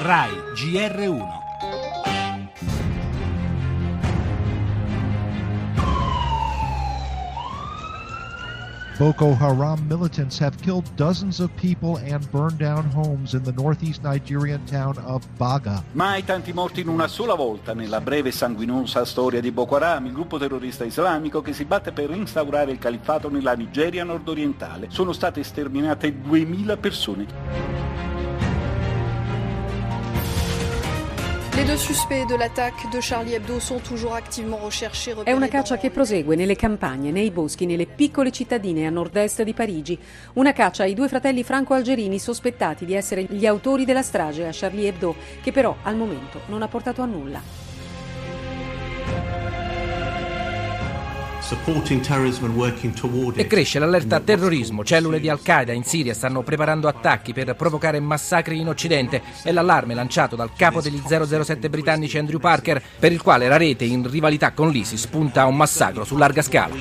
RAI 0.00 0.30
GR1. 0.54 1.26
Boko 8.96 9.34
Haram 9.34 9.88
militants 9.88 10.38
have 10.38 10.56
killed 10.62 10.84
dozens 10.94 11.40
of 11.40 11.50
people 11.56 11.96
and 11.98 12.24
burned 12.30 12.58
down 12.58 12.84
homes 12.90 13.34
in 13.34 13.42
the 13.42 13.50
northeast 13.52 14.04
Nigerian 14.04 14.64
town 14.66 14.96
of 14.98 15.26
Baga. 15.36 15.82
Mai 15.94 16.22
tanti 16.24 16.52
morti 16.52 16.82
in 16.82 16.88
una 16.88 17.08
sola 17.08 17.34
volta 17.34 17.74
nella 17.74 18.00
breve 18.00 18.28
e 18.28 18.32
sanguinosa 18.32 19.04
storia 19.04 19.40
di 19.40 19.50
Boko 19.50 19.74
Haram, 19.76 20.06
il 20.06 20.12
gruppo 20.12 20.38
terrorista 20.38 20.84
islamico 20.84 21.40
che 21.42 21.52
si 21.52 21.64
batte 21.64 21.90
per 21.90 22.10
instaurare 22.10 22.70
il 22.70 22.78
califfato 22.78 23.28
nella 23.28 23.54
Nigeria 23.54 24.04
nordorientale. 24.04 24.90
Sono 24.90 25.12
state 25.12 25.42
sterminate 25.42 26.20
2000 26.20 26.76
persone. 26.76 28.07
Les 31.58 31.64
deux 31.64 31.76
suspects 31.76 32.24
de 32.24 32.36
l'attaque 32.36 32.88
de 32.92 33.00
Charlie 33.00 33.34
Hebdo 33.34 33.58
sont 33.58 33.80
toujours 33.80 34.14
activement 34.14 34.58
recherchés. 34.58 35.16
È 35.24 35.32
una 35.32 35.48
caccia 35.48 35.76
che 35.76 35.90
prosegue 35.90 36.36
nelle 36.36 36.54
campagne, 36.54 37.10
nei 37.10 37.32
boschi, 37.32 37.66
nelle 37.66 37.86
piccole 37.86 38.30
cittadine 38.30 38.86
a 38.86 38.90
nord-est 38.90 39.42
di 39.42 39.54
Parigi. 39.54 39.98
Una 40.34 40.52
caccia 40.52 40.84
ai 40.84 40.94
due 40.94 41.08
fratelli 41.08 41.42
franco-algerini 41.42 42.20
sospettati 42.20 42.84
di 42.84 42.94
essere 42.94 43.24
gli 43.24 43.44
autori 43.44 43.84
della 43.84 44.02
strage 44.02 44.46
a 44.46 44.50
Charlie 44.52 44.86
Hebdo, 44.86 45.16
che 45.42 45.50
però 45.50 45.74
al 45.82 45.96
momento 45.96 46.42
non 46.46 46.62
ha 46.62 46.68
portato 46.68 47.02
a 47.02 47.06
nulla. 47.06 47.67
E 53.40 53.46
cresce 53.46 53.78
l'allerta 53.78 54.16
a 54.16 54.20
terrorismo. 54.20 54.84
Cellule 54.84 55.20
di 55.20 55.28
Al-Qaeda 55.28 55.72
in 55.72 55.84
Siria 55.84 56.12
stanno 56.12 56.42
preparando 56.42 56.88
attacchi 56.88 57.32
per 57.32 57.54
provocare 57.56 58.00
massacri 58.00 58.60
in 58.60 58.68
Occidente. 58.68 59.22
È 59.42 59.50
l'allarme 59.52 59.94
lanciato 59.94 60.36
dal 60.36 60.50
capo 60.54 60.80
degli 60.80 61.00
007 61.00 61.70
britannici 61.70 62.18
Andrew 62.18 62.38
Parker, 62.38 62.82
per 62.98 63.12
il 63.12 63.22
quale 63.22 63.48
la 63.48 63.56
rete 63.56 63.84
in 63.84 64.08
rivalità 64.10 64.52
con 64.52 64.70
l'ISIS 64.70 65.06
punta 65.06 65.42
a 65.42 65.46
un 65.46 65.56
massacro 65.56 66.04
su 66.04 66.16
larga 66.16 66.42
scala. 66.42 66.74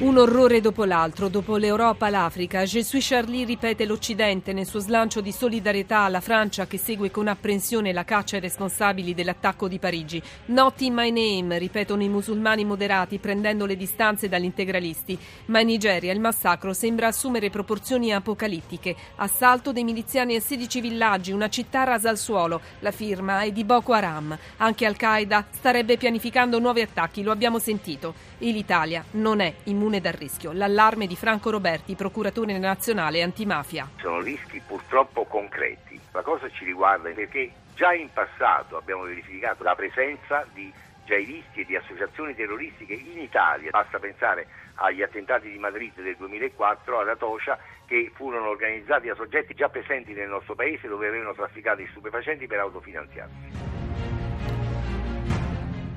Un 0.00 0.16
orrore 0.16 0.62
dopo 0.62 0.84
l'altro, 0.84 1.28
dopo 1.28 1.58
l'Europa 1.58 2.08
l'Africa, 2.08 2.64
suis 2.64 3.06
Charlie 3.06 3.44
ripete 3.44 3.84
l'Occidente 3.84 4.54
nel 4.54 4.64
suo 4.64 4.80
slancio 4.80 5.20
di 5.20 5.30
solidarietà 5.30 5.98
alla 5.98 6.22
Francia 6.22 6.66
che 6.66 6.78
segue 6.78 7.10
con 7.10 7.28
apprensione 7.28 7.92
la 7.92 8.04
caccia 8.04 8.36
ai 8.36 8.40
responsabili 8.40 9.12
dell'attacco 9.12 9.68
di 9.68 9.78
Parigi. 9.78 10.22
Not 10.46 10.80
in 10.80 10.94
my 10.94 11.10
name, 11.10 11.58
ripetono 11.58 12.02
i 12.02 12.08
musulmani 12.08 12.64
moderati 12.64 13.18
prendendo 13.18 13.66
le 13.66 13.76
distanze 13.76 14.26
dagli 14.26 14.44
integralisti. 14.44 15.18
Ma 15.46 15.60
in 15.60 15.66
Nigeria 15.66 16.14
il 16.14 16.20
massacro 16.20 16.72
sembra 16.72 17.08
assumere 17.08 17.50
proporzioni 17.50 18.10
apocalittiche. 18.10 18.96
Assalto 19.16 19.70
dei 19.70 19.84
miliziani 19.84 20.34
a 20.34 20.40
16 20.40 20.80
villaggi, 20.80 21.30
una 21.30 21.50
città 21.50 21.84
rasa 21.84 22.08
al 22.08 22.16
suolo. 22.16 22.62
La 22.78 22.90
firma 22.90 23.42
è 23.42 23.52
di 23.52 23.64
Boko 23.64 23.92
Haram. 23.92 24.34
Anche 24.56 24.86
Al-Qaeda 24.86 25.46
starebbe 25.50 25.98
pianificando 25.98 26.58
nuovi 26.58 26.80
attacchi, 26.80 27.22
lo 27.22 27.32
abbiamo 27.32 27.58
sentito. 27.58 28.14
E 28.38 28.50
l'Italia 28.50 29.04
non 29.10 29.40
è 29.40 29.52
immune 29.64 29.89
immune 29.90 30.00
dal 30.00 30.12
rischio. 30.12 30.52
L'allarme 30.52 31.06
di 31.06 31.16
Franco 31.16 31.50
Roberti, 31.50 31.96
procuratore 31.96 32.56
nazionale 32.58 33.22
antimafia. 33.22 33.88
Sono 33.98 34.20
rischi 34.20 34.62
purtroppo 34.64 35.24
concreti. 35.24 35.98
La 36.12 36.22
cosa 36.22 36.48
ci 36.48 36.64
riguarda 36.64 37.10
perché 37.10 37.50
già 37.74 37.92
in 37.92 38.08
passato 38.12 38.76
abbiamo 38.76 39.02
verificato 39.02 39.64
la 39.64 39.74
presenza 39.74 40.46
di 40.52 40.72
jihadisti 41.04 41.62
e 41.62 41.64
di 41.64 41.76
associazioni 41.76 42.34
terroristiche 42.34 42.94
in 42.94 43.18
Italia. 43.18 43.70
Basta 43.70 43.98
pensare 43.98 44.46
agli 44.76 45.02
attentati 45.02 45.50
di 45.50 45.58
Madrid 45.58 46.00
del 46.00 46.16
2004 46.16 47.00
ad 47.00 47.08
Atocha 47.08 47.58
che 47.86 48.10
furono 48.14 48.48
organizzati 48.48 49.08
da 49.08 49.14
soggetti 49.16 49.54
già 49.54 49.68
presenti 49.68 50.12
nel 50.12 50.28
nostro 50.28 50.54
paese 50.54 50.86
dove 50.86 51.08
avevano 51.08 51.34
trafficato 51.34 51.82
i 51.82 51.88
stupefacenti 51.90 52.46
per 52.46 52.60
autofinanziarsi. 52.60 53.69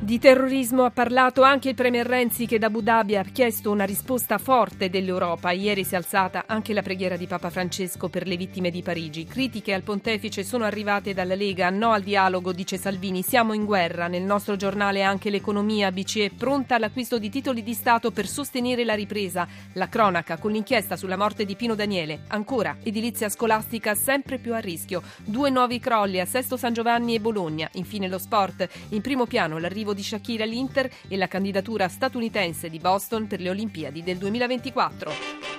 Di 0.03 0.19
terrorismo 0.19 0.83
ha 0.83 0.91
parlato 0.91 1.43
anche 1.43 1.69
il 1.69 1.75
Premier 1.75 2.05
Renzi 2.05 2.45
che 2.45 2.59
da 2.59 2.65
Abu 2.65 2.81
Dhabi 2.81 3.15
ha 3.15 3.23
chiesto 3.23 3.71
una 3.71 3.85
risposta 3.85 4.37
forte 4.37 4.89
dell'Europa. 4.89 5.51
Ieri 5.51 5.85
si 5.85 5.93
è 5.93 5.97
alzata 5.97 6.43
anche 6.45 6.73
la 6.73 6.81
preghiera 6.81 7.15
di 7.15 7.25
Papa 7.25 7.49
Francesco 7.49 8.09
per 8.09 8.27
le 8.27 8.35
vittime 8.35 8.69
di 8.69 8.81
Parigi. 8.81 9.23
Critiche 9.23 9.73
al 9.73 9.81
pontefice 9.81 10.43
sono 10.43 10.65
arrivate 10.65 11.13
dalla 11.13 11.35
Lega. 11.35 11.69
No 11.69 11.93
al 11.93 12.03
dialogo, 12.03 12.51
dice 12.51 12.75
Salvini. 12.75 13.21
Siamo 13.21 13.53
in 13.53 13.63
guerra. 13.63 14.07
Nel 14.07 14.23
nostro 14.23 14.57
giornale 14.57 15.03
anche 15.03 15.29
l'economia 15.29 15.89
BCE 15.89 16.31
pronta 16.37 16.75
all'acquisto 16.75 17.17
di 17.17 17.29
titoli 17.29 17.63
di 17.63 17.73
Stato 17.73 18.11
per 18.11 18.27
sostenere 18.27 18.83
la 18.83 18.95
ripresa. 18.95 19.47
La 19.75 19.87
cronaca 19.87 20.35
con 20.35 20.51
l'inchiesta 20.51 20.97
sulla 20.97 21.15
morte 21.15 21.45
di 21.45 21.55
Pino 21.55 21.75
Daniele. 21.75 22.23
Ancora 22.27 22.75
edilizia 22.83 23.29
scolastica 23.29 23.95
sempre 23.95 24.37
più 24.37 24.53
a 24.53 24.59
rischio. 24.59 25.01
Due 25.23 25.49
nuovi 25.49 25.79
crolli 25.79 26.19
a 26.19 26.25
Sesto 26.25 26.57
San 26.57 26.73
Giovanni 26.73 27.15
e 27.15 27.21
Bologna. 27.21 27.69
Infine 27.75 28.09
lo 28.09 28.17
sport. 28.17 28.67
In 28.89 28.99
primo 28.99 29.25
piano 29.25 29.59
di 29.93 30.03
Shakira 30.03 30.43
all'Inter 30.43 30.89
e 31.07 31.17
la 31.17 31.27
candidatura 31.27 31.87
statunitense 31.87 32.69
di 32.69 32.79
Boston 32.79 33.27
per 33.27 33.39
le 33.39 33.49
Olimpiadi 33.49 34.03
del 34.03 34.17
2024. 34.17 35.52